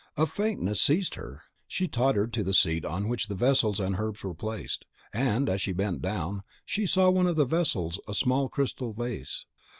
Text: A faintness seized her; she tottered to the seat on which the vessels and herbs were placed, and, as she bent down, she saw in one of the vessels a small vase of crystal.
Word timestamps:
A 0.17 0.25
faintness 0.25 0.81
seized 0.81 1.13
her; 1.13 1.43
she 1.67 1.87
tottered 1.87 2.33
to 2.33 2.43
the 2.43 2.55
seat 2.55 2.85
on 2.85 3.07
which 3.07 3.27
the 3.27 3.35
vessels 3.35 3.79
and 3.79 3.97
herbs 3.99 4.23
were 4.23 4.33
placed, 4.33 4.83
and, 5.13 5.47
as 5.47 5.61
she 5.61 5.73
bent 5.73 6.01
down, 6.01 6.41
she 6.65 6.87
saw 6.87 7.09
in 7.09 7.13
one 7.13 7.27
of 7.27 7.35
the 7.35 7.45
vessels 7.45 7.99
a 8.07 8.15
small 8.15 8.45
vase 8.47 8.71
of 8.71 8.77
crystal. 8.79 8.95